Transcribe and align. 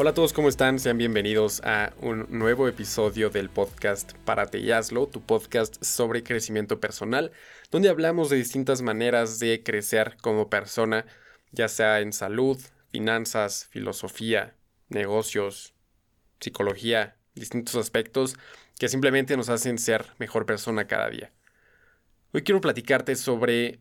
Hola 0.00 0.10
a 0.10 0.14
todos, 0.14 0.32
¿cómo 0.32 0.48
están? 0.48 0.78
Sean 0.78 0.96
bienvenidos 0.96 1.60
a 1.64 1.92
un 2.00 2.28
nuevo 2.30 2.68
episodio 2.68 3.30
del 3.30 3.50
podcast 3.50 4.12
Párate 4.24 4.60
y 4.60 4.70
Hazlo, 4.70 5.08
tu 5.08 5.20
podcast 5.20 5.82
sobre 5.82 6.22
crecimiento 6.22 6.78
personal, 6.78 7.32
donde 7.72 7.88
hablamos 7.88 8.30
de 8.30 8.36
distintas 8.36 8.80
maneras 8.80 9.40
de 9.40 9.64
crecer 9.64 10.16
como 10.20 10.48
persona, 10.48 11.04
ya 11.50 11.66
sea 11.66 11.98
en 11.98 12.12
salud, 12.12 12.60
finanzas, 12.92 13.66
filosofía, 13.72 14.54
negocios, 14.88 15.74
psicología, 16.38 17.16
distintos 17.34 17.74
aspectos 17.74 18.36
que 18.78 18.88
simplemente 18.88 19.36
nos 19.36 19.48
hacen 19.48 19.78
ser 19.78 20.06
mejor 20.18 20.46
persona 20.46 20.86
cada 20.86 21.10
día. 21.10 21.32
Hoy 22.32 22.42
quiero 22.42 22.60
platicarte 22.60 23.16
sobre 23.16 23.80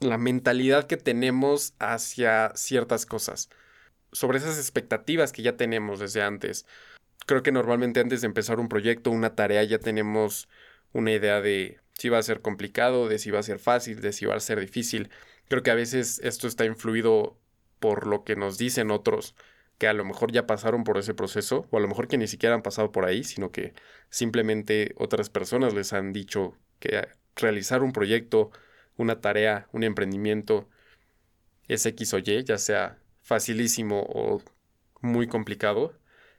la 0.00 0.18
mentalidad 0.18 0.88
que 0.88 0.96
tenemos 0.96 1.74
hacia 1.78 2.50
ciertas 2.56 3.06
cosas 3.06 3.50
sobre 4.12 4.38
esas 4.38 4.58
expectativas 4.58 5.32
que 5.32 5.42
ya 5.42 5.56
tenemos 5.56 6.00
desde 6.00 6.22
antes. 6.22 6.66
Creo 7.26 7.42
que 7.42 7.52
normalmente 7.52 8.00
antes 8.00 8.22
de 8.22 8.26
empezar 8.26 8.60
un 8.60 8.68
proyecto, 8.68 9.10
una 9.10 9.34
tarea, 9.34 9.62
ya 9.64 9.78
tenemos 9.78 10.48
una 10.92 11.12
idea 11.12 11.40
de 11.40 11.80
si 11.98 12.08
va 12.08 12.18
a 12.18 12.22
ser 12.22 12.40
complicado, 12.40 13.08
de 13.08 13.18
si 13.18 13.30
va 13.30 13.40
a 13.40 13.42
ser 13.42 13.58
fácil, 13.58 14.00
de 14.00 14.12
si 14.12 14.24
va 14.26 14.36
a 14.36 14.40
ser 14.40 14.60
difícil. 14.60 15.10
Creo 15.48 15.62
que 15.62 15.70
a 15.70 15.74
veces 15.74 16.20
esto 16.22 16.46
está 16.46 16.64
influido 16.64 17.38
por 17.80 18.06
lo 18.06 18.24
que 18.24 18.36
nos 18.36 18.58
dicen 18.58 18.90
otros 18.90 19.34
que 19.78 19.86
a 19.86 19.92
lo 19.92 20.04
mejor 20.04 20.32
ya 20.32 20.46
pasaron 20.46 20.84
por 20.84 20.98
ese 20.98 21.14
proceso, 21.14 21.68
o 21.70 21.78
a 21.78 21.80
lo 21.80 21.88
mejor 21.88 22.08
que 22.08 22.18
ni 22.18 22.26
siquiera 22.26 22.54
han 22.54 22.62
pasado 22.62 22.90
por 22.90 23.04
ahí, 23.04 23.22
sino 23.22 23.52
que 23.52 23.74
simplemente 24.10 24.92
otras 24.96 25.30
personas 25.30 25.72
les 25.72 25.92
han 25.92 26.12
dicho 26.12 26.56
que 26.80 27.08
realizar 27.36 27.82
un 27.82 27.92
proyecto, 27.92 28.50
una 28.96 29.20
tarea, 29.20 29.68
un 29.72 29.84
emprendimiento 29.84 30.68
es 31.68 31.86
X 31.86 32.14
o 32.14 32.18
Y, 32.18 32.44
ya 32.44 32.58
sea 32.58 32.98
facilísimo 33.28 34.06
o 34.08 34.42
muy 35.02 35.28
complicado. 35.28 35.92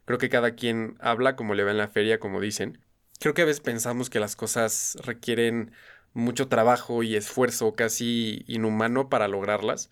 Creo 0.06 0.18
que 0.18 0.30
cada 0.30 0.56
quien 0.56 0.98
habla 1.00 1.36
como 1.36 1.54
le 1.54 1.64
va 1.64 1.72
en 1.72 1.78
la 1.78 1.88
feria, 1.88 2.20
como 2.20 2.42
dicen. 2.42 2.84
Creo 3.20 3.36
que 3.36 3.44
a 3.44 3.46
veces 3.46 3.62
pensamos 3.62 4.10
que 4.10 4.20
las 4.20 4.36
cosas 4.36 4.98
requieren 5.04 5.72
mucho 6.14 6.48
trabajo 6.48 7.04
y 7.04 7.16
esfuerzo 7.16 7.76
casi 7.76 8.44
inhumano 8.48 9.08
para 9.08 9.28
lograrlas, 9.28 9.92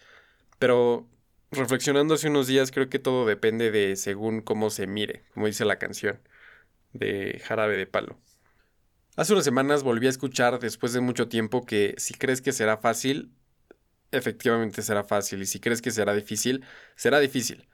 pero 0.58 1.08
reflexionando 1.52 2.16
hace 2.16 2.30
unos 2.30 2.48
días 2.48 2.72
creo 2.72 2.90
que 2.90 3.00
todo 3.00 3.28
depende 3.28 3.70
de 3.70 3.96
según 3.96 4.42
cómo 4.42 4.72
se 4.72 4.88
mire, 4.88 5.24
como 5.34 5.46
dice 5.46 5.66
la 5.66 5.78
canción 5.78 6.20
de 6.94 7.40
Jarabe 7.46 7.78
de 7.78 7.86
Palo. 7.86 8.18
Hace 9.16 9.34
unas 9.34 9.46
semanas 9.46 9.84
volví 9.84 10.08
a 10.08 10.10
escuchar 10.10 10.60
después 10.60 10.94
de 10.94 11.02
mucho 11.02 11.28
tiempo 11.28 11.64
que 11.64 11.94
si 11.98 12.16
crees 12.16 12.42
que 12.42 12.54
será 12.54 12.78
fácil, 12.78 13.32
efectivamente 14.12 14.82
será 14.82 15.04
fácil 15.04 15.42
y 15.42 15.46
si 15.46 15.60
crees 15.60 15.82
que 15.82 15.92
será 15.92 16.14
difícil, 16.14 16.66
será 16.96 17.20
difícil. 17.20 17.68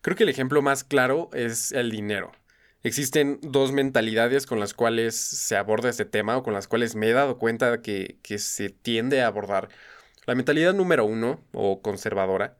Creo 0.00 0.16
que 0.16 0.24
el 0.24 0.28
ejemplo 0.28 0.62
más 0.62 0.84
claro 0.84 1.30
es 1.32 1.72
el 1.72 1.90
dinero. 1.90 2.32
Existen 2.82 3.38
dos 3.42 3.70
mentalidades 3.70 4.46
con 4.46 4.58
las 4.58 4.74
cuales 4.74 5.14
se 5.14 5.56
aborda 5.56 5.88
este 5.88 6.04
tema 6.04 6.36
o 6.36 6.42
con 6.42 6.52
las 6.54 6.66
cuales 6.66 6.96
me 6.96 7.08
he 7.08 7.12
dado 7.12 7.38
cuenta 7.38 7.80
que, 7.80 8.18
que 8.22 8.38
se 8.38 8.70
tiende 8.70 9.22
a 9.22 9.28
abordar. 9.28 9.68
La 10.26 10.34
mentalidad 10.34 10.74
número 10.74 11.04
uno, 11.04 11.44
o 11.52 11.82
conservadora, 11.82 12.58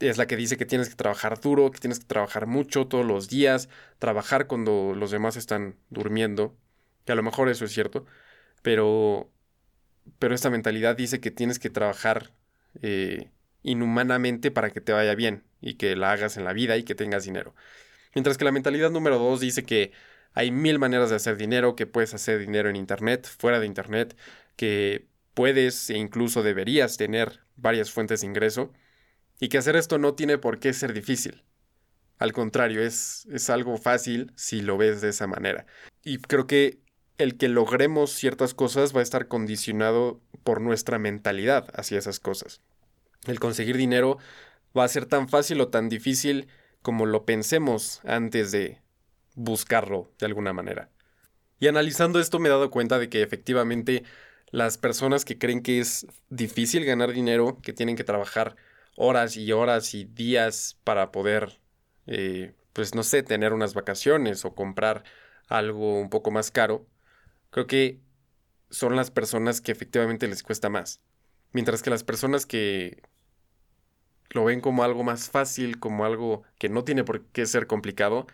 es 0.00 0.18
la 0.18 0.26
que 0.26 0.36
dice 0.36 0.56
que 0.56 0.66
tienes 0.66 0.88
que 0.88 0.96
trabajar 0.96 1.40
duro, 1.40 1.70
que 1.70 1.78
tienes 1.78 2.00
que 2.00 2.06
trabajar 2.06 2.46
mucho 2.46 2.86
todos 2.86 3.06
los 3.06 3.28
días, 3.28 3.68
trabajar 3.98 4.46
cuando 4.46 4.94
los 4.94 5.10
demás 5.10 5.36
están 5.36 5.76
durmiendo, 5.90 6.56
que 7.04 7.12
a 7.12 7.14
lo 7.14 7.22
mejor 7.22 7.48
eso 7.48 7.64
es 7.64 7.72
cierto, 7.72 8.04
pero 8.62 9.30
pero 10.18 10.34
esta 10.34 10.50
mentalidad 10.50 10.96
dice 10.96 11.20
que 11.20 11.30
tienes 11.30 11.58
que 11.58 11.70
trabajar 11.70 12.32
eh, 12.82 13.30
inhumanamente 13.62 14.50
para 14.50 14.70
que 14.70 14.80
te 14.80 14.92
vaya 14.92 15.14
bien 15.14 15.44
y 15.60 15.74
que 15.74 15.96
la 15.96 16.12
hagas 16.12 16.36
en 16.36 16.44
la 16.44 16.52
vida 16.52 16.76
y 16.76 16.84
que 16.84 16.94
tengas 16.94 17.24
dinero. 17.24 17.54
Mientras 18.14 18.38
que 18.38 18.44
la 18.44 18.52
mentalidad 18.52 18.90
número 18.90 19.18
dos 19.18 19.40
dice 19.40 19.64
que 19.64 19.92
hay 20.32 20.50
mil 20.50 20.78
maneras 20.78 21.10
de 21.10 21.16
hacer 21.16 21.36
dinero, 21.36 21.76
que 21.76 21.86
puedes 21.86 22.14
hacer 22.14 22.38
dinero 22.38 22.68
en 22.68 22.76
Internet, 22.76 23.26
fuera 23.26 23.58
de 23.58 23.66
Internet, 23.66 24.16
que 24.56 25.06
puedes 25.34 25.90
e 25.90 25.98
incluso 25.98 26.42
deberías 26.42 26.96
tener 26.96 27.40
varias 27.56 27.90
fuentes 27.90 28.20
de 28.20 28.26
ingreso 28.26 28.72
y 29.40 29.48
que 29.48 29.58
hacer 29.58 29.76
esto 29.76 29.98
no 29.98 30.14
tiene 30.14 30.38
por 30.38 30.58
qué 30.58 30.72
ser 30.72 30.92
difícil. 30.92 31.44
Al 32.18 32.32
contrario, 32.32 32.82
es, 32.82 33.26
es 33.30 33.50
algo 33.50 33.76
fácil 33.76 34.32
si 34.36 34.62
lo 34.62 34.78
ves 34.78 35.02
de 35.02 35.10
esa 35.10 35.26
manera. 35.26 35.66
Y 36.02 36.18
creo 36.18 36.46
que 36.46 36.80
el 37.18 37.36
que 37.36 37.48
logremos 37.48 38.10
ciertas 38.10 38.54
cosas 38.54 38.94
va 38.94 39.00
a 39.00 39.02
estar 39.02 39.28
condicionado 39.28 40.20
por 40.44 40.60
nuestra 40.60 40.98
mentalidad 40.98 41.68
hacia 41.74 41.98
esas 41.98 42.20
cosas. 42.20 42.60
El 43.26 43.40
conseguir 43.40 43.76
dinero 43.76 44.18
va 44.76 44.84
a 44.84 44.88
ser 44.88 45.06
tan 45.06 45.28
fácil 45.28 45.60
o 45.60 45.68
tan 45.68 45.88
difícil 45.88 46.48
como 46.82 47.06
lo 47.06 47.24
pensemos 47.24 48.00
antes 48.04 48.52
de 48.52 48.80
buscarlo 49.34 50.12
de 50.18 50.26
alguna 50.26 50.52
manera. 50.52 50.90
Y 51.58 51.68
analizando 51.68 52.20
esto 52.20 52.38
me 52.38 52.48
he 52.48 52.52
dado 52.52 52.70
cuenta 52.70 52.98
de 52.98 53.08
que 53.08 53.22
efectivamente 53.22 54.04
las 54.50 54.78
personas 54.78 55.24
que 55.24 55.38
creen 55.38 55.62
que 55.62 55.80
es 55.80 56.06
difícil 56.28 56.84
ganar 56.84 57.12
dinero, 57.12 57.58
que 57.62 57.72
tienen 57.72 57.96
que 57.96 58.04
trabajar 58.04 58.56
horas 58.96 59.36
y 59.36 59.50
horas 59.52 59.94
y 59.94 60.04
días 60.04 60.78
para 60.84 61.10
poder, 61.12 61.60
eh, 62.06 62.54
pues 62.72 62.94
no 62.94 63.02
sé, 63.02 63.22
tener 63.22 63.52
unas 63.52 63.74
vacaciones 63.74 64.44
o 64.44 64.54
comprar 64.54 65.04
algo 65.48 65.98
un 65.98 66.10
poco 66.10 66.30
más 66.30 66.50
caro, 66.50 66.86
creo 67.56 67.66
que 67.66 68.02
son 68.68 68.96
las 68.96 69.10
personas 69.10 69.62
que 69.62 69.72
efectivamente 69.72 70.28
les 70.28 70.42
cuesta 70.42 70.68
más. 70.68 71.00
Mientras 71.52 71.82
que 71.82 71.88
las 71.88 72.04
personas 72.04 72.44
que 72.44 73.02
lo 74.28 74.44
ven 74.44 74.60
como 74.60 74.84
algo 74.84 75.02
más 75.04 75.30
fácil, 75.30 75.80
como 75.80 76.04
algo 76.04 76.42
que 76.58 76.68
no 76.68 76.84
tiene 76.84 77.02
por 77.02 77.24
qué 77.28 77.46
ser 77.46 77.66
complicado, 77.66 78.26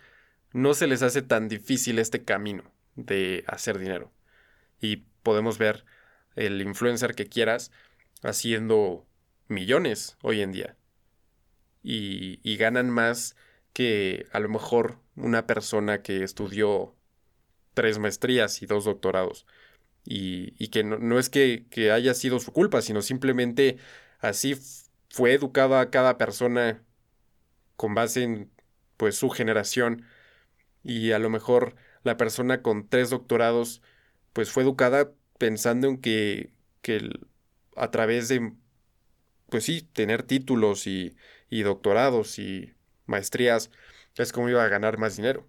no 0.51 0.73
se 0.73 0.87
les 0.87 1.03
hace 1.03 1.21
tan 1.21 1.47
difícil 1.47 1.99
este 1.99 2.25
camino 2.25 2.65
de 2.97 3.45
hacer 3.47 3.79
dinero. 3.79 4.11
Y 4.81 5.05
podemos 5.23 5.57
ver 5.57 5.85
el 6.35 6.61
influencer 6.61 7.15
que 7.15 7.27
quieras 7.27 7.71
haciendo 8.23 9.07
millones 9.47 10.17
hoy 10.21 10.41
en 10.41 10.51
día. 10.51 10.75
Y, 11.81 12.41
y 12.43 12.57
ganan 12.57 12.89
más 12.89 13.37
que 13.71 14.27
a 14.33 14.41
lo 14.41 14.49
mejor 14.49 14.97
una 15.15 15.47
persona 15.47 16.01
que 16.01 16.25
estudió 16.25 16.93
tres 17.73 17.99
maestrías 17.99 18.61
y 18.61 18.65
dos 18.65 18.85
doctorados. 18.85 19.45
Y, 20.05 20.67
que 20.69 20.83
no, 20.83 21.19
es 21.19 21.29
que, 21.29 21.65
haya 21.91 22.13
sido 22.13 22.39
su 22.39 22.51
culpa, 22.51 22.81
sino 22.81 23.01
simplemente 23.01 23.77
así 24.19 24.55
fue 25.09 25.33
educada 25.33 25.89
cada 25.89 26.17
persona 26.17 26.83
con 27.77 27.95
base 27.95 28.23
en 28.23 28.51
pues 28.97 29.15
su 29.17 29.29
generación 29.29 30.05
y 30.83 31.11
a 31.11 31.19
lo 31.19 31.29
mejor 31.29 31.75
la 32.03 32.17
persona 32.17 32.61
con 32.61 32.87
tres 32.89 33.09
doctorados 33.09 33.81
pues 34.33 34.51
fue 34.51 34.63
educada 34.63 35.11
pensando 35.37 35.87
en 35.87 35.99
que, 36.01 36.51
que 36.81 37.09
a 37.75 37.91
través 37.91 38.29
de 38.29 38.53
pues 39.49 39.65
sí, 39.65 39.81
tener 39.93 40.23
títulos 40.23 40.87
y, 40.87 41.15
y 41.49 41.63
doctorados 41.63 42.39
y 42.39 42.73
maestrías 43.05 43.71
es 44.15 44.31
como 44.31 44.49
iba 44.49 44.63
a 44.63 44.67
ganar 44.67 44.97
más 44.97 45.15
dinero. 45.17 45.47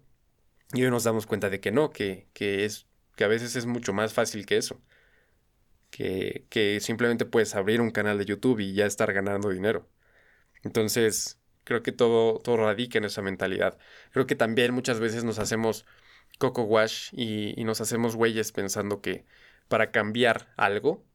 Y 0.75 0.83
hoy 0.83 0.91
nos 0.91 1.05
damos 1.05 1.25
cuenta 1.25 1.49
de 1.49 1.61
que 1.61 1.71
no, 1.71 1.91
que, 1.91 2.27
que, 2.33 2.65
es, 2.65 2.87
que 3.15 3.23
a 3.23 3.27
veces 3.27 3.55
es 3.55 3.65
mucho 3.65 3.93
más 3.93 4.13
fácil 4.13 4.45
que 4.45 4.57
eso. 4.57 4.81
Que, 5.89 6.45
que 6.49 6.81
simplemente 6.81 7.25
puedes 7.25 7.55
abrir 7.55 7.79
un 7.79 7.91
canal 7.91 8.17
de 8.17 8.25
YouTube 8.25 8.59
y 8.59 8.73
ya 8.73 8.85
estar 8.85 9.13
ganando 9.13 9.49
dinero. 9.49 9.89
Entonces, 10.63 11.39
creo 11.63 11.81
que 11.81 11.93
todo, 11.93 12.39
todo 12.39 12.57
radica 12.57 12.97
en 12.97 13.05
esa 13.05 13.21
mentalidad. 13.21 13.77
Creo 14.11 14.27
que 14.27 14.35
también 14.35 14.73
muchas 14.73 14.99
veces 14.99 15.23
nos 15.23 15.39
hacemos 15.39 15.85
coco 16.39 16.63
wash 16.63 17.09
y, 17.13 17.59
y 17.59 17.63
nos 17.63 17.79
hacemos 17.79 18.17
güeyes 18.17 18.51
pensando 18.51 19.01
que 19.01 19.25
para 19.69 19.91
cambiar 19.91 20.53
algo, 20.57 21.05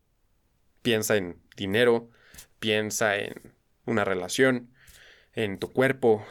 piensa 0.80 1.16
en 1.16 1.42
dinero, 1.56 2.10
piensa 2.59 3.18
en 3.18 3.54
una 3.84 4.04
relación, 4.04 4.72
en 5.34 5.59
tu 5.59 5.71
cuerpo, 5.72 6.24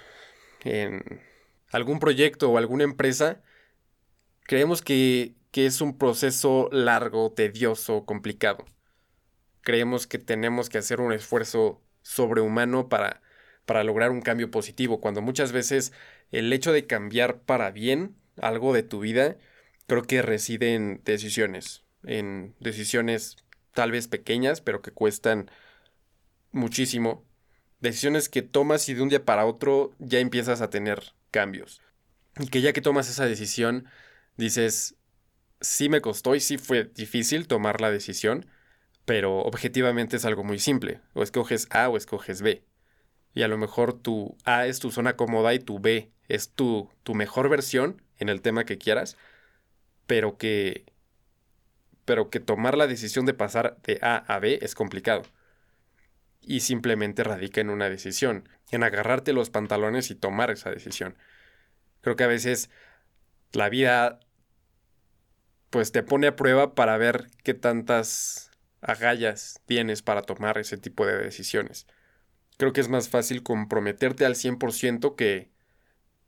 en 0.63 1.21
algún 1.71 1.99
proyecto 1.99 2.49
o 2.49 2.57
alguna 2.57 2.83
empresa, 2.83 3.41
creemos 4.43 4.81
que, 4.81 5.35
es 5.53 5.81
un 5.81 5.97
proceso 5.97 6.69
largo, 6.71 7.33
tedioso, 7.33 8.05
complicado. 8.05 8.65
Creemos 9.61 10.07
que 10.07 10.17
tenemos 10.17 10.69
que 10.69 10.77
hacer 10.77 11.01
un 11.01 11.11
esfuerzo 11.11 11.81
sobrehumano 12.01 12.87
para, 12.87 13.21
para 13.65 13.83
lograr 13.83 14.11
un 14.11 14.21
cambio 14.21 14.51
positivo, 14.51 15.01
cuando 15.01 15.21
muchas 15.21 15.51
veces 15.51 15.91
el 16.31 16.51
hecho 16.53 16.71
de 16.71 16.87
cambiar 16.87 17.41
para 17.41 17.71
bien 17.71 18.15
algo 18.41 18.73
de 18.73 18.83
tu 18.83 19.01
vida, 19.01 19.37
creo 19.85 20.03
que 20.03 20.21
reside 20.21 20.75
en 20.75 21.01
decisiones, 21.03 21.83
en 22.03 22.55
decisiones 22.59 23.35
tal 23.73 23.91
vez 23.91 24.07
pequeñas, 24.07 24.61
pero 24.61 24.81
que 24.81 24.91
cuestan 24.91 25.51
muchísimo. 26.51 27.25
Decisiones 27.81 28.29
que 28.29 28.41
tomas 28.41 28.87
y 28.89 28.93
de 28.93 29.01
un 29.01 29.09
día 29.09 29.25
para 29.25 29.45
otro 29.45 29.93
ya 29.99 30.19
empiezas 30.19 30.61
a 30.61 30.69
tener 30.69 31.13
cambios. 31.31 31.81
Y 32.39 32.47
que 32.47 32.61
ya 32.61 32.73
que 32.73 32.81
tomas 32.81 33.09
esa 33.09 33.25
decisión, 33.25 33.85
dices, 34.37 34.95
sí 35.61 35.89
me 35.89 36.01
costó 36.01 36.35
y 36.35 36.39
sí 36.39 36.57
fue 36.57 36.85
difícil 36.85 37.47
tomar 37.47 37.81
la 37.81 37.91
decisión, 37.91 38.45
pero 39.05 39.39
objetivamente 39.39 40.17
es 40.17 40.25
algo 40.25 40.43
muy 40.43 40.59
simple. 40.59 41.01
O 41.13 41.23
escoges 41.23 41.67
A 41.71 41.89
o 41.89 41.97
escoges 41.97 42.41
B. 42.41 42.63
y 43.33 43.43
a 43.43 43.47
lo 43.47 43.57
mejor 43.57 43.93
tu 43.93 44.37
A 44.45 44.67
es 44.67 44.79
tu 44.79 44.91
zona 44.91 45.15
cómoda 45.15 45.53
y 45.53 45.59
tu 45.59 45.79
B 45.79 46.11
es 46.27 46.51
tu, 46.51 46.89
tu 47.03 47.15
mejor 47.15 47.49
versión 47.49 48.01
en 48.17 48.29
el 48.29 48.41
tema 48.41 48.65
que 48.65 48.77
quieras, 48.77 49.17
pero 50.07 50.37
que, 50.37 50.85
pero 52.05 52.29
que 52.29 52.39
tomar 52.39 52.77
la 52.77 52.87
decisión 52.87 53.25
de 53.25 53.33
pasar 53.33 53.77
de 53.83 53.99
A 54.01 54.17
a 54.17 54.39
B 54.39 54.59
es 54.61 54.75
complicado. 54.75 55.23
Y 56.49 56.61
simplemente 56.61 57.23
radica 57.23 57.61
en 57.61 57.69
una 57.69 57.91
decisión, 57.91 58.49
en 58.71 58.83
agarrarte 58.83 59.33
los 59.33 59.51
pantalones 59.51 60.09
y 60.09 60.15
tomar 60.15 60.49
esa 60.49 60.71
decisión. 60.71 61.15
Creo 62.01 62.15
que 62.15 62.23
a 62.23 62.27
veces 62.27 62.71
la 63.51 63.69
vida 63.69 64.19
pues 65.69 65.91
te 65.91 66.01
pone 66.01 66.25
a 66.25 66.35
prueba 66.35 66.73
para 66.73 66.97
ver 66.97 67.27
qué 67.43 67.53
tantas 67.53 68.49
agallas 68.81 69.61
tienes 69.67 70.01
para 70.01 70.23
tomar 70.23 70.57
ese 70.57 70.77
tipo 70.77 71.05
de 71.05 71.19
decisiones. 71.19 71.85
Creo 72.57 72.73
que 72.73 72.81
es 72.81 72.89
más 72.89 73.09
fácil 73.09 73.43
comprometerte 73.43 74.25
al 74.25 74.33
100% 74.33 75.15
que, 75.15 75.51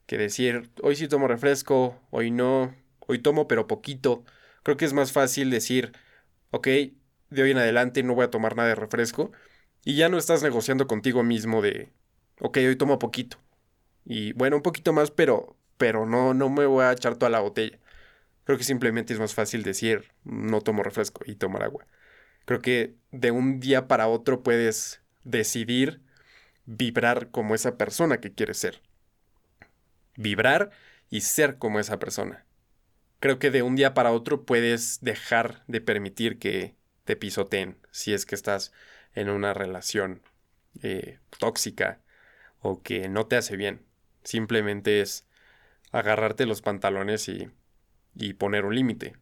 que 0.06 0.19
decir, 0.19 0.69
hoy 0.83 0.97
sí 0.97 1.07
tomo 1.07 1.27
refresco, 1.29 2.00
hoy 2.12 2.29
no, 2.29 2.75
hoy 3.00 3.18
tomo 3.18 3.47
pero 3.47 3.65
poquito. 3.65 4.23
Creo 4.62 4.77
que 4.77 4.85
es 4.85 4.94
más 4.94 5.13
fácil 5.13 5.50
decir, 5.50 5.94
ok, 6.51 6.68
de 6.68 7.41
hoy 7.41 7.50
en 7.50 7.57
adelante 7.57 8.03
no 8.03 8.13
voy 8.13 8.25
a 8.25 8.29
tomar 8.29 8.56
nada 8.56 8.69
de 8.69 8.75
refresco 8.75 9.31
y 9.83 9.95
ya 9.95 10.10
no 10.10 10.18
estás 10.18 10.44
negociando 10.44 10.88
contigo 10.88 11.24
mismo 11.24 11.62
de, 11.62 11.92
ok, 12.39 12.57
hoy 12.57 12.75
tomo 12.75 13.00
poquito. 13.00 13.38
Y 14.06 14.33
bueno, 14.33 14.57
un 14.57 14.62
poquito 14.62 14.94
más, 14.94 15.12
pero, 15.12 15.56
pero 15.78 16.06
no, 16.06 16.33
no 16.33 16.50
me 16.50 16.66
voy 16.66 16.83
a 16.83 16.92
echar 16.92 17.16
toda 17.18 17.30
la 17.30 17.39
botella. 17.39 17.80
Creo 18.44 18.57
que 18.57 18.63
simplemente 18.63 19.13
es 19.13 19.19
más 19.19 19.33
fácil 19.33 19.63
decir, 19.63 20.12
no 20.24 20.62
tomo 20.62 20.83
refresco 20.83 21.22
y 21.25 21.36
tomar 21.36 21.63
agua. 21.63 21.86
Creo 22.45 22.62
que 22.62 22.95
de 23.12 23.31
un 23.31 23.60
día 23.60 23.88
para 23.88 24.07
otro 24.07 24.44
puedes 24.44 25.01
decidir 25.24 26.01
vibrar 26.66 27.30
como 27.31 27.56
esa 27.56 27.78
persona 27.78 28.19
que 28.19 28.33
quieres 28.33 28.57
ser. 28.57 28.81
Vibrar 30.16 30.72
y 31.10 31.22
ser 31.22 31.57
como 31.57 31.80
esa 31.80 32.00
persona. 32.00 32.45
Creo 33.19 33.39
que 33.39 33.51
de 33.51 33.62
un 33.62 33.75
día 33.75 33.94
para 33.94 34.12
otro 34.12 34.45
puedes 34.45 35.00
dejar 35.01 35.63
de 35.68 35.81
permitir 35.81 36.39
que 36.39 36.75
te 37.04 37.16
pisoteen 37.16 37.78
si 37.92 38.13
es 38.13 38.25
que 38.25 38.36
estás 38.36 38.72
en 39.15 39.29
una 39.29 39.53
relación 39.53 40.21
eh, 40.81 41.19
tóxica 41.39 41.99
o 42.61 42.81
que 42.81 43.09
no 43.09 43.27
te 43.27 43.37
hace 43.37 43.57
bien. 43.57 43.81
Simplemente 44.23 45.01
es 45.01 45.25
agarrarte 45.91 46.45
los 46.45 46.61
pantalones 46.61 47.27
y, 47.27 47.49
y 48.15 48.33
poner 48.33 48.65
un 48.65 48.75
límite. 48.75 49.15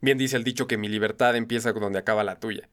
Bien 0.00 0.18
dice 0.18 0.36
el 0.36 0.44
dicho 0.44 0.66
que 0.66 0.78
mi 0.78 0.88
libertad 0.88 1.36
empieza 1.36 1.72
donde 1.72 1.98
acaba 1.98 2.24
la 2.24 2.40
tuya. 2.40 2.68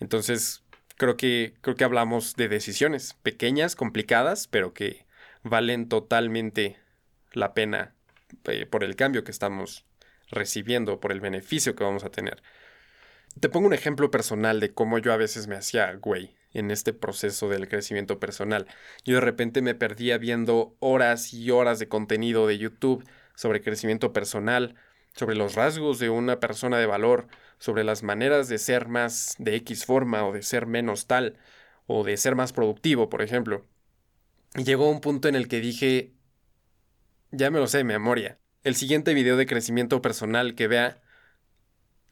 Entonces, 0.00 0.64
creo 0.96 1.16
que, 1.16 1.54
creo 1.60 1.76
que 1.76 1.84
hablamos 1.84 2.36
de 2.36 2.48
decisiones 2.48 3.14
pequeñas, 3.22 3.76
complicadas, 3.76 4.48
pero 4.48 4.74
que 4.74 5.06
valen 5.42 5.88
totalmente 5.88 6.78
la 7.32 7.54
pena 7.54 7.94
eh, 8.44 8.66
por 8.66 8.84
el 8.84 8.96
cambio 8.96 9.24
que 9.24 9.30
estamos 9.30 9.86
recibiendo, 10.30 11.00
por 11.00 11.12
el 11.12 11.20
beneficio 11.20 11.74
que 11.74 11.84
vamos 11.84 12.04
a 12.04 12.10
tener. 12.10 12.42
Te 13.40 13.48
pongo 13.48 13.66
un 13.66 13.74
ejemplo 13.74 14.10
personal 14.10 14.60
de 14.60 14.72
cómo 14.72 14.98
yo 14.98 15.12
a 15.12 15.16
veces 15.16 15.46
me 15.46 15.56
hacía 15.56 15.92
güey 15.94 16.34
en 16.52 16.70
este 16.70 16.92
proceso 16.92 17.48
del 17.48 17.68
crecimiento 17.68 18.20
personal. 18.20 18.66
Yo 19.04 19.14
de 19.14 19.20
repente 19.20 19.62
me 19.62 19.74
perdía 19.74 20.18
viendo 20.18 20.76
horas 20.80 21.32
y 21.32 21.50
horas 21.50 21.78
de 21.78 21.88
contenido 21.88 22.46
de 22.46 22.58
YouTube 22.58 23.04
sobre 23.34 23.62
crecimiento 23.62 24.12
personal, 24.12 24.74
sobre 25.14 25.34
los 25.34 25.54
rasgos 25.54 25.98
de 25.98 26.10
una 26.10 26.40
persona 26.40 26.78
de 26.78 26.86
valor, 26.86 27.26
sobre 27.58 27.84
las 27.84 28.02
maneras 28.02 28.48
de 28.48 28.58
ser 28.58 28.88
más 28.88 29.34
de 29.38 29.56
X 29.56 29.86
forma 29.86 30.26
o 30.26 30.32
de 30.32 30.42
ser 30.42 30.66
menos 30.66 31.06
tal, 31.06 31.38
o 31.86 32.04
de 32.04 32.16
ser 32.16 32.34
más 32.34 32.52
productivo, 32.52 33.08
por 33.08 33.22
ejemplo. 33.22 33.66
Y 34.54 34.64
llegó 34.64 34.90
un 34.90 35.00
punto 35.00 35.28
en 35.28 35.34
el 35.34 35.48
que 35.48 35.60
dije, 35.60 36.12
ya 37.30 37.50
me 37.50 37.58
lo 37.58 37.66
sé 37.66 37.78
de 37.78 37.84
memoria. 37.84 38.38
El 38.62 38.76
siguiente 38.76 39.14
video 39.14 39.36
de 39.36 39.46
crecimiento 39.46 40.02
personal 40.02 40.54
que 40.54 40.68
vea, 40.68 41.00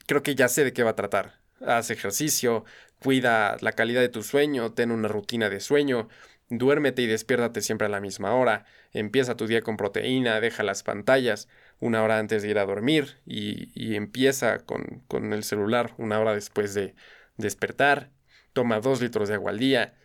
creo 0.05 0.23
que 0.23 0.35
ya 0.35 0.47
sé 0.47 0.63
de 0.63 0.73
qué 0.73 0.83
va 0.83 0.91
a 0.91 0.95
tratar. 0.95 1.39
Haz 1.65 1.91
ejercicio, 1.91 2.65
cuida 2.99 3.57
la 3.61 3.73
calidad 3.73 4.01
de 4.01 4.09
tu 4.09 4.23
sueño, 4.23 4.73
ten 4.73 4.91
una 4.91 5.07
rutina 5.07 5.49
de 5.49 5.59
sueño, 5.59 6.09
duérmete 6.49 7.01
y 7.01 7.07
despiértate 7.07 7.61
siempre 7.61 7.87
a 7.87 7.89
la 7.89 8.01
misma 8.01 8.35
hora, 8.35 8.65
empieza 8.93 9.37
tu 9.37 9.47
día 9.47 9.61
con 9.61 9.77
proteína, 9.77 10.41
deja 10.41 10.63
las 10.63 10.83
pantallas 10.83 11.47
una 11.79 12.03
hora 12.03 12.19
antes 12.19 12.43
de 12.43 12.49
ir 12.49 12.59
a 12.59 12.65
dormir 12.65 13.17
y, 13.25 13.95
empieza 13.95 14.59
con, 14.59 15.03
con, 15.07 15.33
el 15.33 15.43
celular 15.43 15.93
una 15.97 16.19
hora 16.19 16.33
después 16.35 16.73
de 16.73 16.95
despertar, 17.37 18.11
toma 18.53 18.79
dos 18.79 19.01
litros 19.01 19.29
de 19.29 19.35
agua 19.35 19.51
al 19.51 19.59
día, 19.59 19.95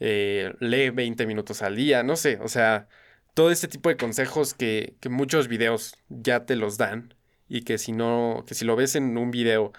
eh, 0.00 0.54
lee 0.60 0.90
20 0.90 1.26
minutos 1.26 1.62
al 1.62 1.76
día, 1.76 2.02
no 2.02 2.16
sé, 2.16 2.38
o 2.42 2.48
sea, 2.48 2.88
todo 3.34 3.50
este 3.50 3.68
tipo 3.68 3.88
de 3.88 3.96
consejos 3.96 4.54
que, 4.54 4.96
que 5.00 5.08
muchos 5.08 5.48
videos 5.48 5.94
ya 6.08 6.44
te 6.46 6.56
los 6.56 6.76
dan 6.78 7.14
y 7.48 7.62
que 7.62 7.78
si 7.78 7.92
no, 7.92 8.44
que 8.46 8.54
si 8.54 8.64
lo 8.64 8.76
ves 8.76 8.94
en 8.96 9.16
un 9.18 9.30
video, 9.30 9.72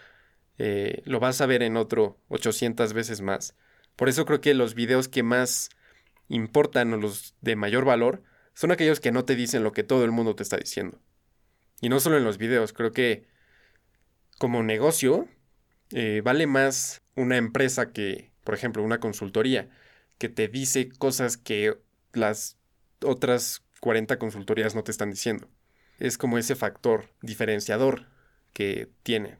eh, 0.57 1.01
lo 1.06 1.19
vas 1.19 1.42
a 1.42 1.45
ver 1.45 1.63
en 1.63 1.77
otro 1.77 2.18
800 2.30 2.94
veces 2.94 3.21
más. 3.21 3.56
Por 3.95 4.10
eso 4.10 4.25
creo 4.25 4.42
que 4.42 4.54
los 4.54 4.75
videos 4.75 5.07
que 5.07 5.24
más 5.24 5.69
importan 6.30 6.94
o 6.94 6.98
los 6.98 7.36
de 7.42 7.56
mayor 7.56 7.86
valor 7.86 8.24
son 8.54 8.71
aquellos 8.71 9.00
que 9.00 9.12
no 9.12 9.25
te 9.25 9.36
dicen 9.36 9.63
lo 9.63 9.71
que 9.71 9.83
todo 9.83 10.04
el 10.04 10.12
mundo 10.12 10.36
te 10.36 10.44
está 10.44 10.57
diciendo. 10.57 11.00
Y 11.81 11.89
no 11.89 12.00
solo 12.00 12.18
en 12.18 12.24
los 12.24 12.38
videos, 12.38 12.74
creo 12.74 12.92
que 12.92 13.27
como 14.39 14.63
negocio 14.63 15.27
eh, 15.92 16.21
vale 16.24 16.48
más 16.48 17.01
una 17.16 17.38
empresa 17.38 17.92
que, 17.92 18.31
por 18.44 18.56
ejemplo, 18.56 18.83
una 18.83 19.00
consultoría, 19.00 19.69
que 20.18 20.30
te 20.30 20.48
dice 20.48 20.89
cosas 20.89 21.38
que 21.38 21.77
las 22.13 22.57
otras 23.04 23.63
40 23.80 24.18
consultorías 24.18 24.75
no 24.75 24.83
te 24.83 24.92
están 24.92 25.12
diciendo. 25.12 25.50
Es 26.00 26.18
como 26.18 26.38
ese 26.38 26.56
factor 26.56 27.10
diferenciador 27.22 28.07
que 28.54 28.90
tiene. 29.04 29.38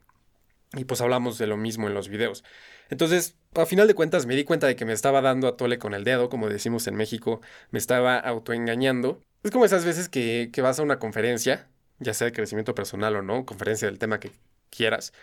Y 0.74 0.86
pues 0.86 1.02
hablamos 1.02 1.38
de 1.38 1.48
lo 1.48 1.58
mismo 1.58 1.88
en 1.88 1.94
los 1.94 2.10
videos. 2.10 2.44
Entonces, 2.90 3.36
a 3.56 3.66
final 3.66 3.88
de 3.88 3.94
cuentas, 3.94 4.26
me 4.26 4.36
di 4.36 4.44
cuenta 4.44 4.68
de 4.68 4.76
que 4.76 4.86
me 4.86 4.94
estaba 4.94 5.22
dando 5.22 5.48
a 5.48 5.58
tole 5.58 5.78
con 5.78 5.94
el 5.94 6.04
dedo, 6.04 6.30
como 6.30 6.50
decimos 6.50 6.88
en 6.88 6.96
México, 6.96 7.42
me 7.72 7.80
estaba 7.80 8.18
autoengañando. 8.18 9.22
Es 9.44 9.52
como 9.52 9.66
esas 9.66 9.86
veces 9.86 10.10
que, 10.10 10.50
que 10.52 10.62
vas 10.62 10.80
a 10.80 10.84
una 10.84 11.00
conferencia, 11.00 11.70
ya 12.00 12.14
sea 12.14 12.26
de 12.26 12.34
crecimiento 12.34 12.76
personal 12.76 13.16
o 13.16 13.22
no, 13.22 13.46
conferencia 13.46 13.88
del 13.88 14.00
tema 14.00 14.20
que 14.20 14.32
quieras, 14.70 15.14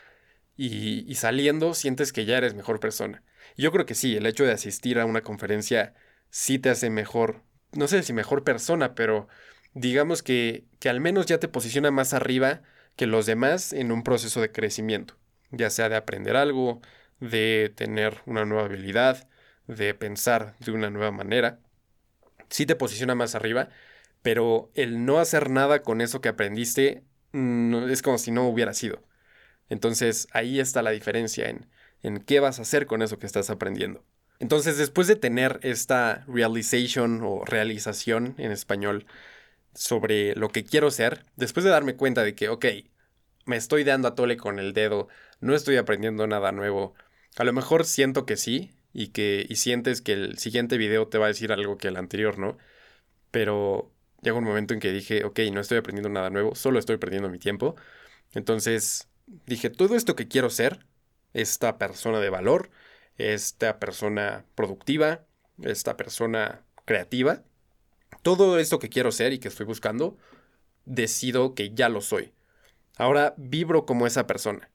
y, 0.56 1.11
y, 1.11 1.15
saliendo 1.15 1.75
sientes 1.75 2.12
que 2.12 2.27
ya 2.27 2.37
eres 2.37 2.55
mejor 2.55 2.81
persona. 2.81 3.23
Yo 3.56 3.72
creo 3.72 3.87
que 3.87 3.94
sí, 3.94 4.17
el 4.17 4.27
hecho 4.27 4.44
de 4.44 4.53
asistir 4.53 4.99
a 4.99 5.06
una 5.06 5.22
conferencia 5.22 5.94
sí 6.31 6.58
te 6.58 6.70
hace 6.70 6.91
mejor, 6.91 7.43
no 7.72 7.89
sé 7.89 8.03
si 8.03 8.13
mejor 8.13 8.44
persona, 8.44 8.94
pero 8.94 9.29
digamos 9.74 10.22
que, 10.22 10.65
que 10.79 10.89
al 10.89 11.00
menos 11.00 11.27
ya 11.27 11.39
te 11.39 11.48
posiciona 11.48 11.91
más 11.91 12.15
arriba 12.15 12.62
que 12.96 13.06
los 13.06 13.27
demás 13.27 13.72
en 13.72 13.93
un 13.93 14.03
proceso 14.03 14.41
de 14.41 14.53
crecimiento, 14.53 15.17
ya 15.50 15.70
sea 15.70 15.89
de 15.89 15.96
aprender 15.96 16.36
algo, 16.36 16.81
de 17.20 17.72
tener 17.74 18.19
una 18.27 18.44
nueva 18.44 18.65
habilidad, 18.65 19.29
de 19.67 19.94
pensar 19.94 20.56
de 20.58 20.72
una 20.72 20.91
nueva 20.91 21.10
manera. 21.10 21.60
Sí 22.48 22.67
te 22.67 22.77
posiciona 22.77 23.15
más 23.15 23.34
arriba, 23.34 23.69
pero 24.22 24.70
el 24.74 25.05
no 25.05 25.19
hacer 25.19 25.50
nada 25.50 25.82
con 25.82 26.00
eso 26.00 26.20
que 26.20 26.29
aprendiste 26.29 27.05
mm, 27.32 27.89
es 27.91 28.03
como 28.03 28.19
si 28.19 28.31
no 28.32 28.48
hubiera 28.48 28.74
sido. 28.74 29.05
Entonces 29.69 30.27
ahí 30.32 30.60
está 30.60 30.82
la 30.82 30.91
diferencia 30.91 31.48
en, 31.48 31.69
en 32.03 32.19
qué 32.19 32.41
vas 32.41 32.58
a 32.58 32.62
hacer 32.62 32.86
con 32.86 33.03
eso 33.03 33.19
que 33.19 33.27
estás 33.27 33.50
aprendiendo. 33.50 34.05
Entonces 34.41 34.79
después 34.79 35.06
de 35.06 35.17
tener 35.17 35.60
esta 35.62 36.24
realization 36.27 37.22
o 37.22 37.44
realización 37.44 38.34
en 38.39 38.50
español 38.50 39.06
sobre 39.74 40.34
lo 40.36 40.48
que 40.50 40.65
quiero 40.65 40.91
ser, 40.91 41.24
después 41.36 41.65
de 41.65 41.70
darme 41.70 41.96
cuenta 41.96 42.22
de 42.24 42.34
que, 42.34 42.48
ok, 42.48 42.67
me 43.46 43.56
estoy 43.56 43.84
dando 43.84 44.08
a 44.08 44.15
tole 44.15 44.36
con 44.36 44.58
el 44.58 44.72
dedo, 44.72 45.08
no 45.41 45.55
estoy 45.55 45.77
aprendiendo 45.77 46.27
nada 46.27 46.53
nuevo, 46.53 46.94
a 47.36 47.44
lo 47.44 47.53
mejor 47.53 47.84
siento 47.84 48.27
que 48.27 48.36
sí 48.36 48.72
y 48.93 49.08
que 49.08 49.46
y 49.48 49.56
sientes 49.56 50.03
que 50.03 50.12
el 50.12 50.39
siguiente 50.39 50.79
video 50.79 51.08
te 51.08 51.19
va 51.19 51.27
a 51.27 51.29
decir 51.29 51.53
algo 51.53 51.79
que 51.79 51.89
el 51.89 51.96
anterior, 51.96 52.39
¿no? 52.39 52.58
Pero 53.31 53.93
llegó 54.22 54.39
un 54.39 54.44
momento 54.44 54.74
en 54.74 54.81
que 54.81 54.93
dije, 54.93 55.24
ok, 55.24 55.41
no 55.53 55.60
estoy 55.60 55.79
aprendiendo 55.79 56.08
nada 56.10 56.31
nuevo, 56.31 56.55
solo 56.55 56.79
estoy 56.79 56.96
perdiendo 56.98 57.29
mi 57.31 57.39
tiempo. 57.39 57.77
Entonces 58.34 59.08
dije, 59.46 59.70
todo 59.70 59.96
esto 59.96 60.17
que 60.17 60.29
quiero 60.29 60.50
ser, 60.50 60.86
esta 61.34 61.79
persona 61.79 62.20
de 62.20 62.31
valor, 62.31 62.70
esta 63.17 63.79
persona 63.79 64.44
productiva, 64.55 65.27
esta 65.62 65.96
persona 65.96 66.65
creativa, 66.84 67.44
todo 68.22 68.58
esto 68.58 68.79
que 68.79 68.89
quiero 68.89 69.12
ser 69.12 69.32
y 69.32 69.39
que 69.39 69.48
estoy 69.48 69.67
buscando, 69.67 70.17
decido 70.84 71.55
que 71.55 71.74
ya 71.74 71.89
lo 71.89 72.00
soy. 72.00 72.32
Ahora 72.96 73.34
vibro 73.36 73.86
como 73.86 74.06
esa 74.06 74.27
persona 74.27 74.70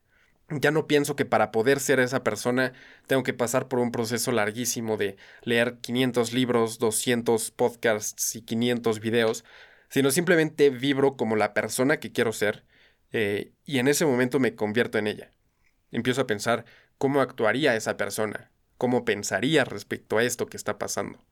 ya 0.50 0.72
no 0.72 0.88
pienso 0.88 1.16
que 1.16 1.26
para 1.26 1.52
poder 1.52 1.80
ser 1.80 2.00
esa 2.00 2.24
persona 2.24 2.74
tengo 3.08 3.24
que 3.24 3.34
pasar 3.34 3.68
por 3.68 3.80
un 3.80 3.92
proceso 3.92 4.32
larguísimo 4.32 4.98
de 4.98 5.18
leer 5.44 5.78
500 5.80 6.34
libros, 6.34 6.78
200 6.80 7.52
podcasts 7.52 8.36
y 8.36 8.42
500 8.42 9.00
videos, 9.00 9.44
sino 9.90 10.12
simplemente 10.12 10.70
vibro 10.70 11.18
como 11.18 11.36
la 11.36 11.54
persona 11.54 12.00
que 12.00 12.12
quiero 12.12 12.32
ser 12.32 12.64
eh, 13.12 13.54
y 13.66 13.80
en 13.80 13.88
ese 13.88 14.06
momento 14.06 14.40
me 14.40 14.56
convierto 14.56 14.98
en 14.98 15.08
ella. 15.08 15.32
Empiezo 15.92 16.22
a 16.22 16.28
pensar 16.28 16.66
cómo 16.98 17.22
actuaría 17.22 17.76
esa 17.76 17.98
persona, 17.98 18.52
cómo 18.78 19.06
pensaría 19.06 19.66
respecto 19.66 20.18
a 20.18 20.24
esto 20.24 20.48
que 20.48 20.58
está 20.58 20.78
pasando. 20.78 21.26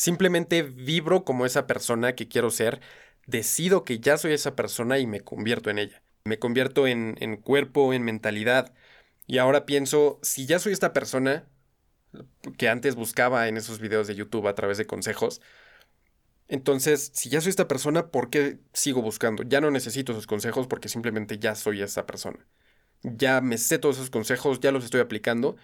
Simplemente 0.00 0.62
vibro 0.62 1.24
como 1.26 1.44
esa 1.44 1.66
persona 1.66 2.14
que 2.14 2.26
quiero 2.26 2.50
ser, 2.50 2.80
decido 3.26 3.84
que 3.84 4.00
ya 4.00 4.16
soy 4.16 4.32
esa 4.32 4.56
persona 4.56 4.98
y 4.98 5.06
me 5.06 5.20
convierto 5.20 5.68
en 5.68 5.78
ella. 5.78 6.02
Me 6.24 6.38
convierto 6.38 6.86
en, 6.86 7.16
en 7.20 7.36
cuerpo, 7.36 7.92
en 7.92 8.02
mentalidad. 8.02 8.72
Y 9.26 9.36
ahora 9.36 9.66
pienso, 9.66 10.18
si 10.22 10.46
ya 10.46 10.58
soy 10.58 10.72
esta 10.72 10.94
persona 10.94 11.44
que 12.56 12.70
antes 12.70 12.94
buscaba 12.94 13.46
en 13.48 13.58
esos 13.58 13.78
videos 13.78 14.06
de 14.06 14.14
YouTube 14.14 14.48
a 14.48 14.54
través 14.54 14.78
de 14.78 14.86
consejos, 14.86 15.42
entonces, 16.48 17.10
si 17.12 17.28
ya 17.28 17.42
soy 17.42 17.50
esta 17.50 17.68
persona, 17.68 18.08
¿por 18.08 18.30
qué 18.30 18.58
sigo 18.72 19.02
buscando? 19.02 19.42
Ya 19.42 19.60
no 19.60 19.70
necesito 19.70 20.12
esos 20.12 20.26
consejos 20.26 20.66
porque 20.66 20.88
simplemente 20.88 21.38
ya 21.38 21.54
soy 21.56 21.82
esa 21.82 22.06
persona. 22.06 22.38
Ya 23.02 23.42
me 23.42 23.58
sé 23.58 23.78
todos 23.78 23.96
esos 23.96 24.08
consejos, 24.10 24.60
ya 24.60 24.72
los 24.72 24.84
estoy 24.84 25.02
aplicando 25.02 25.56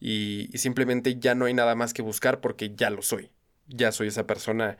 y, 0.00 0.50
simplemente 0.56 1.20
ya 1.20 1.36
no 1.36 1.44
hay 1.44 1.54
nada 1.54 1.76
más 1.76 1.94
que 1.94 2.02
buscar 2.02 2.40
porque 2.40 2.74
ya 2.74 2.90
lo 2.90 3.02
soy. 3.02 3.30
Ya 3.68 3.92
soy 3.92 4.08
esa 4.08 4.26
persona 4.26 4.78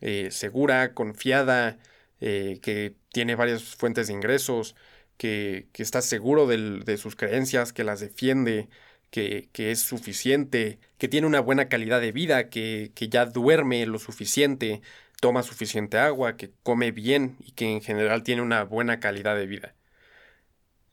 eh, 0.00 0.30
segura, 0.30 0.94
confiada, 0.94 1.78
eh, 2.20 2.58
que 2.62 2.94
tiene 3.12 3.34
varias 3.36 3.62
fuentes 3.76 4.08
de 4.08 4.14
ingresos, 4.14 4.76
que, 5.16 5.68
está 5.74 6.02
seguro 6.02 6.46
de 6.46 6.96
sus 6.98 7.16
creencias, 7.16 7.72
que 7.72 7.84
las 7.84 8.00
defiende, 8.00 8.68
que, 9.10 9.48
es 9.56 9.80
suficiente, 9.80 10.78
que 10.98 11.08
tiene 11.08 11.26
una 11.26 11.40
buena 11.40 11.68
calidad 11.68 12.00
de 12.00 12.12
vida, 12.12 12.48
que, 12.50 12.92
que 12.94 13.08
ya 13.08 13.26
duerme 13.26 13.86
lo 13.86 13.98
suficiente, 13.98 14.82
toma 15.20 15.42
suficiente 15.42 15.98
agua, 15.98 16.36
que 16.36 16.52
come 16.62 16.92
bien 16.92 17.36
y 17.40 17.52
que 17.52 17.72
en 17.72 17.80
general 17.82 18.22
tiene 18.22 18.42
una 18.42 18.64
buena 18.64 19.00
calidad 19.00 19.36
de 19.36 19.46
vida. 19.46 19.74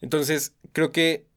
Entonces, 0.02 0.54
creo 0.74 0.92
que 0.92 1.28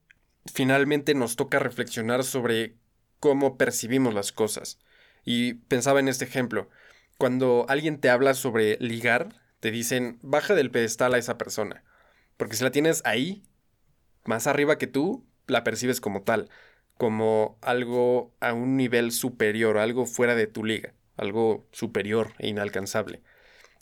finalmente 0.53 1.13
nos 1.13 1.35
toca 1.35 1.59
reflexionar 1.59 2.23
sobre 2.23 2.75
cómo 3.19 3.57
percibimos 3.57 4.13
las 4.13 4.31
cosas. 4.31 4.79
Y 5.29 5.55
pensaba 5.55 5.99
en 5.99 6.07
este 6.07 6.23
ejemplo. 6.23 6.69
Cuando 7.17 7.65
alguien 7.67 7.99
te 7.99 8.09
habla 8.09 8.33
sobre 8.33 8.77
ligar, 8.79 9.35
te 9.59 9.71
dicen, 9.71 10.19
baja 10.21 10.55
del 10.55 10.71
pedestal 10.71 11.13
a 11.13 11.17
esa 11.17 11.37
persona. 11.37 11.83
Porque 12.37 12.55
si 12.55 12.63
la 12.63 12.71
tienes 12.71 13.01
ahí, 13.03 13.43
más 14.23 14.47
arriba 14.47 14.77
que 14.77 14.87
tú, 14.87 15.27
la 15.45 15.65
percibes 15.65 15.99
como 15.99 16.21
tal, 16.21 16.49
como 16.97 17.57
algo 17.61 18.33
a 18.39 18.53
un 18.53 18.77
nivel 18.77 19.11
superior, 19.11 19.79
algo 19.79 20.05
fuera 20.05 20.33
de 20.33 20.47
tu 20.47 20.63
liga, 20.63 20.93
algo 21.17 21.67
superior 21.73 22.31
e 22.39 22.47
inalcanzable. 22.47 23.21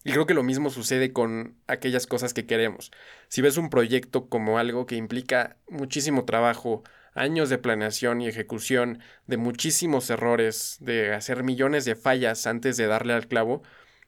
Y 0.03 0.13
creo 0.13 0.25
que 0.25 0.33
lo 0.33 0.41
mismo 0.41 0.71
sucede 0.71 1.13
con 1.13 1.59
aquellas 1.67 2.07
cosas 2.07 2.33
que 2.33 2.47
queremos. 2.47 2.91
Si 3.27 3.43
ves 3.43 3.57
un 3.57 3.69
proyecto 3.69 4.29
como 4.29 4.57
algo 4.57 4.87
que 4.87 4.95
implica 4.95 5.57
muchísimo 5.69 6.25
trabajo, 6.25 6.83
años 7.15 7.50
de 7.50 7.57
planeación 7.57 8.22
y 8.22 8.27
ejecución, 8.27 9.00
de 9.25 9.38
muchísimos 9.38 10.10
errores, 10.10 10.77
de 10.81 11.13
hacer 11.13 11.43
millones 11.43 11.86
de 11.86 11.95
fallas 11.95 12.45
antes 12.45 12.77
de 12.77 12.88
darle 12.88 13.13
al 13.13 13.27
clavo, 13.27 13.63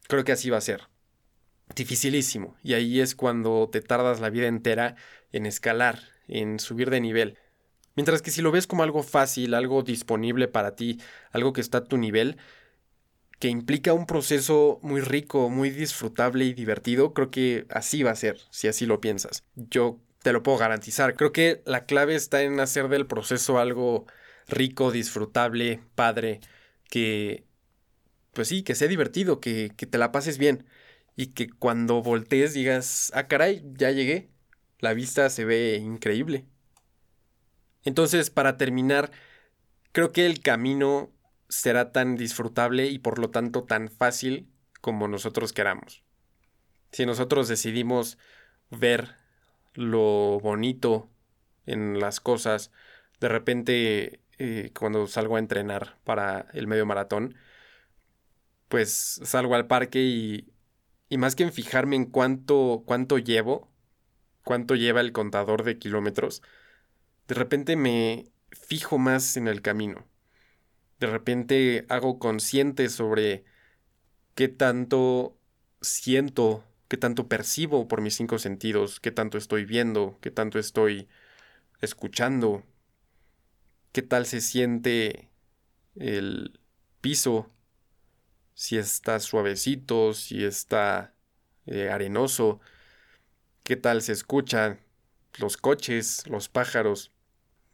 creo 0.08 0.24
que 0.24 0.34
así 0.34 0.50
va 0.50 0.58
a 0.58 0.62
ser. 0.62 0.90
Dificilísimo. 1.76 2.56
Y 2.64 2.74
ahí 2.74 3.00
es 3.00 3.16
cuando 3.16 3.70
te 3.72 3.82
tardas 3.82 4.20
la 4.20 4.30
vida 4.30 4.48
entera 4.48 4.96
en 5.32 5.46
escalar, 5.46 6.00
en 6.28 6.60
subir 6.60 6.90
de 6.90 7.02
nivel. 7.02 7.38
Mientras 7.96 8.22
que 8.22 8.30
si 8.30 8.42
lo 8.42 8.52
ves 8.52 8.68
como 8.68 8.84
algo 8.84 9.02
fácil, 9.02 9.54
algo 9.54 9.82
disponible 9.82 10.48
para 10.48 10.76
ti, 10.76 11.00
algo 11.32 11.54
que 11.54 11.62
está 11.62 11.80
a 11.80 11.84
tu 11.86 11.98
nivel, 11.98 12.38
que 13.40 13.48
implica 13.48 13.94
un 13.94 14.06
proceso 14.06 14.80
muy 14.82 15.02
rico, 15.02 15.50
muy 15.50 15.70
disfrutable 15.70 16.46
y 16.46 16.54
divertido, 16.54 17.14
creo 17.14 17.32
que 17.32 17.66
así 17.70 18.04
va 18.04 18.12
a 18.12 18.16
ser, 18.16 18.40
si 18.50 18.68
así 18.68 18.86
lo 18.86 19.00
piensas. 19.02 19.44
Yo 19.56 20.00
te 20.28 20.34
lo 20.34 20.44
puedo 20.44 20.58
garantizar. 20.58 21.16
Creo 21.16 21.32
que 21.32 21.62
la 21.66 21.86
clave 21.86 22.14
está 22.14 22.42
en 22.42 22.60
hacer 22.60 22.90
del 22.90 23.08
proceso 23.08 23.60
algo 23.60 24.08
rico, 24.50 24.92
disfrutable, 24.92 25.80
padre, 25.96 26.42
que, 26.90 27.46
pues 28.34 28.50
sí, 28.50 28.62
que 28.62 28.76
sea 28.76 28.90
divertido, 28.90 29.40
que, 29.40 29.72
que 29.78 29.86
te 29.86 29.98
la 29.98 30.12
pases 30.12 30.38
bien 30.38 30.66
y 31.16 31.28
que 31.28 31.50
cuando 31.50 32.04
voltees 32.04 32.54
digas, 32.54 33.10
ah, 33.16 33.30
caray, 33.30 33.64
ya 33.78 33.92
llegué. 33.92 34.30
La 34.80 34.94
vista 34.94 35.30
se 35.30 35.46
ve 35.46 35.78
increíble. 35.78 36.46
Entonces, 37.86 38.30
para 38.30 38.58
terminar, 38.58 39.12
creo 39.94 40.12
que 40.12 40.26
el 40.26 40.42
camino 40.42 41.10
será 41.48 41.94
tan 41.94 42.18
disfrutable 42.18 42.88
y 42.88 43.00
por 43.00 43.18
lo 43.18 43.30
tanto 43.30 43.64
tan 43.64 43.88
fácil 43.88 44.52
como 44.82 45.08
nosotros 45.08 45.54
queramos. 45.54 46.04
Si 46.92 47.06
nosotros 47.06 47.48
decidimos 47.48 48.18
ver 48.70 49.16
lo 49.78 50.40
bonito 50.42 51.10
en 51.66 52.00
las 52.00 52.20
cosas, 52.20 52.72
de 53.20 53.30
repente 53.30 54.22
eh, 54.40 54.72
cuando 54.78 55.08
salgo 55.08 55.36
a 55.36 55.40
entrenar 55.40 55.98
para 56.04 56.48
el 56.54 56.68
medio 56.68 56.86
maratón, 56.86 57.36
pues 58.68 59.22
salgo 59.24 59.56
al 59.56 59.68
parque 59.68 60.02
y, 60.02 60.52
y 61.10 61.18
más 61.18 61.36
que 61.36 61.44
en 61.44 61.54
fijarme 61.54 61.96
en 61.96 62.06
cuánto, 62.06 62.84
cuánto 62.86 63.18
llevo, 63.18 63.70
cuánto 64.44 64.76
lleva 64.76 65.02
el 65.02 65.12
contador 65.14 65.64
de 65.64 65.78
kilómetros, 65.78 66.42
de 67.28 67.36
repente 67.36 67.76
me 67.76 68.32
fijo 68.52 68.98
más 68.98 69.38
en 69.38 69.48
el 69.48 69.62
camino. 69.62 70.08
De 71.00 71.08
repente 71.08 71.86
hago 71.90 72.18
consciente 72.20 72.90
sobre 72.90 73.46
qué 74.36 74.48
tanto 74.48 75.38
siento, 75.82 76.64
qué 76.88 76.98
tanto 76.98 77.28
percibo 77.28 77.88
por 77.88 78.02
mis 78.02 78.16
cinco 78.16 78.40
sentidos, 78.40 79.00
qué 79.00 79.12
tanto 79.12 79.38
estoy 79.38 79.66
viendo, 79.66 80.18
qué 80.22 80.32
tanto 80.32 80.60
estoy 80.60 81.08
escuchando, 81.82 82.64
qué 83.92 84.02
tal 84.02 84.26
se 84.26 84.42
siente 84.42 85.30
el 85.96 86.60
piso, 87.02 87.52
si 88.54 88.78
está 88.78 89.20
suavecito, 89.20 90.14
si 90.14 90.44
está 90.44 91.14
eh, 91.66 91.90
arenoso, 91.90 92.60
qué 93.64 93.76
tal 93.76 94.02
se 94.02 94.14
escuchan 94.14 94.80
los 95.38 95.58
coches, 95.58 96.26
los 96.28 96.50
pájaros, 96.50 97.12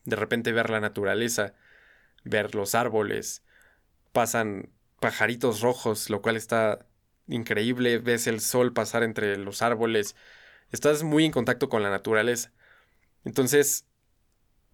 de 0.06 0.16
repente 0.16 0.52
ver 0.52 0.70
la 0.70 0.82
naturaleza, 0.82 1.54
ver 2.24 2.56
los 2.56 2.76
árboles, 2.76 3.44
pasan 4.12 4.70
pajaritos 5.00 5.62
rojos, 5.62 6.10
lo 6.10 6.22
cual 6.22 6.36
está 6.38 6.86
increíble, 7.28 8.00
ves 8.00 8.28
el 8.28 8.40
sol 8.40 8.74
pasar 8.74 9.04
entre 9.04 9.38
los 9.38 9.62
árboles, 9.62 10.16
estás 10.72 11.04
muy 11.04 11.26
en 11.26 11.32
contacto 11.32 11.70
con 11.70 11.84
la 11.84 11.90
naturaleza. 11.90 12.52
Entonces, 13.24 13.86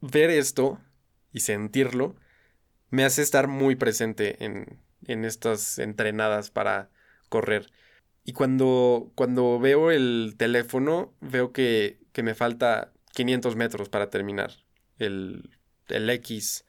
ver 0.01 0.29
esto 0.29 0.79
y 1.31 1.41
sentirlo 1.41 2.15
me 2.89 3.05
hace 3.05 3.21
estar 3.21 3.47
muy 3.47 3.75
presente 3.75 4.43
en, 4.43 4.79
en 5.05 5.25
estas 5.25 5.79
entrenadas 5.79 6.49
para 6.49 6.89
correr. 7.29 7.71
Y 8.23 8.33
cuando, 8.33 9.11
cuando 9.15 9.59
veo 9.59 9.91
el 9.91 10.35
teléfono, 10.37 11.13
veo 11.21 11.51
que, 11.51 11.99
que 12.11 12.23
me 12.23 12.35
falta 12.35 12.91
500 13.13 13.55
metros 13.55 13.89
para 13.89 14.09
terminar 14.09 14.51
el, 14.97 15.57
el 15.87 16.09
X 16.09 16.65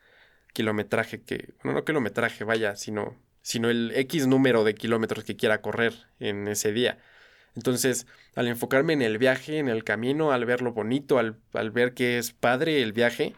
kilometraje 0.52 1.22
que, 1.22 1.54
bueno, 1.62 1.78
no 1.78 1.84
kilometraje, 1.84 2.44
vaya, 2.44 2.76
sino, 2.76 3.16
sino 3.50 3.68
el 3.68 3.90
X 3.96 4.28
número 4.28 4.62
de 4.62 4.76
kilómetros 4.76 5.24
que 5.24 5.34
quiera 5.34 5.60
correr 5.60 5.92
en 6.20 6.46
ese 6.46 6.70
día. 6.70 6.98
Entonces, 7.56 8.06
al 8.36 8.46
enfocarme 8.46 8.92
en 8.92 9.02
el 9.02 9.18
viaje, 9.18 9.58
en 9.58 9.68
el 9.68 9.82
camino, 9.82 10.30
al 10.30 10.44
ver 10.44 10.62
lo 10.62 10.72
bonito, 10.72 11.18
al, 11.18 11.36
al 11.52 11.72
ver 11.72 11.92
que 11.92 12.18
es 12.18 12.32
padre 12.32 12.80
el 12.80 12.92
viaje, 12.92 13.34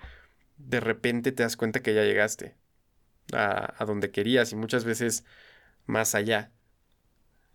de 0.59 0.81
repente 0.81 1.33
te 1.33 1.43
das 1.43 1.57
cuenta 1.57 1.81
que 1.81 1.95
ya 1.95 2.05
llegaste 2.05 2.55
a, 3.33 3.73
a 3.79 3.87
donde 3.87 4.11
querías 4.11 4.53
y 4.53 4.57
muchas 4.57 4.85
veces 4.85 5.25
más 5.87 6.15
allá. 6.15 6.51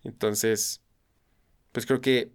Entonces, 0.02 0.82
pues 1.70 1.86
creo 1.86 2.00
que, 2.00 2.32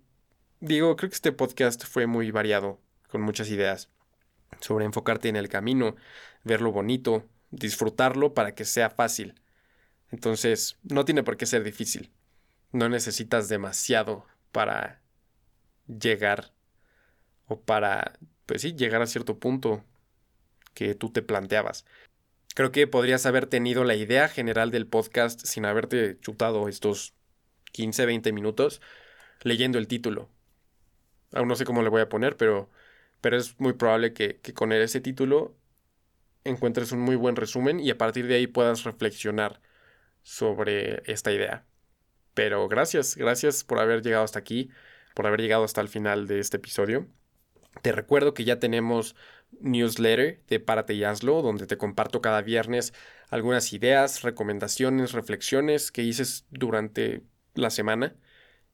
digo, 0.61 0.95
creo 0.95 1.09
que 1.09 1.15
este 1.15 1.33
podcast 1.33 1.83
fue 1.83 2.07
muy 2.07 2.31
variado, 2.31 2.79
con 3.09 3.21
muchas 3.21 3.49
ideas 3.49 3.89
sobre 4.61 4.85
enfocarte 4.85 5.27
en 5.27 5.35
el 5.35 5.49
camino, 5.49 5.97
ver 6.45 6.61
lo 6.61 6.71
bonito, 6.71 7.27
disfrutarlo 7.51 8.33
para 8.33 8.55
que 8.55 8.63
sea 8.63 8.89
fácil. 8.89 9.35
Entonces, 10.13 10.77
no 10.83 11.05
tiene 11.05 11.23
por 11.23 11.37
qué 11.37 11.47
ser 11.47 11.63
difícil. 11.63 12.11
No 12.71 12.87
necesitas 12.87 13.49
demasiado 13.49 14.27
para 14.51 15.01
llegar 15.87 16.53
o 17.47 17.59
para, 17.59 18.13
pues 18.45 18.61
sí, 18.61 18.75
llegar 18.75 19.01
a 19.01 19.07
cierto 19.07 19.39
punto 19.39 19.83
que 20.75 20.93
tú 20.93 21.09
te 21.09 21.23
planteabas. 21.23 21.83
Creo 22.53 22.71
que 22.71 22.85
podrías 22.85 23.25
haber 23.25 23.47
tenido 23.47 23.83
la 23.83 23.95
idea 23.95 24.27
general 24.29 24.69
del 24.69 24.85
podcast 24.85 25.43
sin 25.45 25.65
haberte 25.65 26.19
chutado 26.21 26.69
estos 26.69 27.15
15, 27.71 28.05
20 28.05 28.31
minutos 28.33 28.81
leyendo 29.41 29.79
el 29.79 29.87
título. 29.87 30.29
Aún 31.33 31.47
no 31.47 31.55
sé 31.55 31.65
cómo 31.65 31.81
le 31.81 31.89
voy 31.89 32.01
a 32.01 32.09
poner, 32.09 32.37
pero 32.37 32.69
pero 33.21 33.37
es 33.37 33.59
muy 33.59 33.73
probable 33.73 34.13
que, 34.13 34.41
con 34.53 34.73
ese 34.73 35.01
título 35.01 35.55
encuentres 36.43 36.91
un 36.91 36.99
muy 36.99 37.15
buen 37.15 37.35
resumen 37.37 37.79
y 37.79 37.89
a 37.89 37.97
partir 37.97 38.27
de 38.27 38.35
ahí 38.35 38.47
puedas 38.47 38.83
reflexionar 38.83 39.61
sobre 40.23 41.03
esta 41.05 41.31
idea. 41.31 41.65
Pero 42.33 42.67
gracias, 42.67 43.15
gracias 43.15 43.63
por 43.63 43.79
haber 43.79 44.01
llegado 44.01 44.23
hasta 44.23 44.39
aquí, 44.39 44.69
por 45.13 45.27
haber 45.27 45.41
llegado 45.41 45.63
hasta 45.63 45.81
el 45.81 45.89
final 45.89 46.27
de 46.27 46.39
este 46.39 46.57
episodio. 46.57 47.07
Te 47.81 47.91
recuerdo 47.91 48.33
que 48.33 48.43
ya 48.43 48.59
tenemos 48.59 49.15
newsletter 49.59 50.41
de 50.47 50.59
Párate 50.59 50.93
y 50.93 51.03
Hazlo, 51.03 51.41
donde 51.41 51.67
te 51.67 51.77
comparto 51.77 52.21
cada 52.21 52.41
viernes 52.41 52.93
algunas 53.29 53.73
ideas, 53.73 54.21
recomendaciones, 54.21 55.11
reflexiones 55.11 55.91
que 55.91 56.03
hice 56.03 56.23
durante 56.51 57.23
la 57.55 57.69
semana 57.69 58.15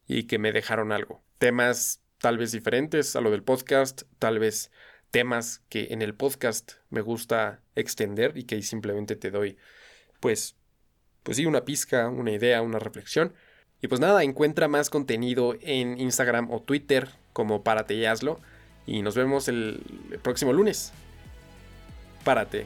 y 0.07 0.23
que 0.23 0.39
me 0.39 0.51
dejaron 0.51 0.91
algo. 0.91 1.23
Temas 1.37 2.01
tal 2.19 2.37
vez 2.37 2.51
diferentes 2.51 3.15
a 3.15 3.21
lo 3.21 3.31
del 3.31 3.43
podcast, 3.43 4.03
tal 4.19 4.39
vez 4.39 4.71
temas 5.11 5.63
que 5.69 5.87
en 5.91 6.01
el 6.01 6.13
podcast 6.13 6.73
me 6.89 7.01
gusta 7.01 7.61
extender 7.75 8.37
y 8.37 8.43
que 8.43 8.61
simplemente 8.61 9.15
te 9.15 9.31
doy, 9.31 9.57
pues, 10.19 10.55
pues 11.29 11.37
sí, 11.37 11.45
una 11.45 11.63
pizca, 11.63 12.09
una 12.09 12.31
idea, 12.31 12.63
una 12.63 12.79
reflexión. 12.79 13.33
Y 13.83 13.87
pues 13.87 14.01
nada, 14.01 14.23
encuentra 14.23 14.67
más 14.67 14.89
contenido 14.89 15.53
en 15.61 15.99
Instagram 15.99 16.49
o 16.49 16.59
Twitter 16.59 17.09
como 17.33 17.61
Párate 17.61 17.93
y 17.93 18.05
Hazlo. 18.07 18.39
Y 18.87 19.03
nos 19.03 19.13
vemos 19.13 19.47
el 19.47 19.79
próximo 20.23 20.53
lunes. 20.53 20.91
Párate 22.23 22.65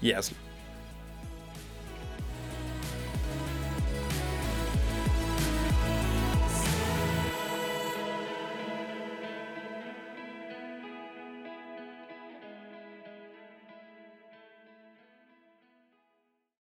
y 0.00 0.12
hazlo. 0.12 0.47